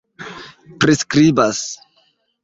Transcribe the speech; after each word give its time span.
priskribas 0.83 1.61